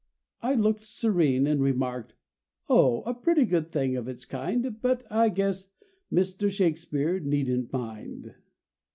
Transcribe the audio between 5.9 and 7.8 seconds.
Mr. Shakespeare needn't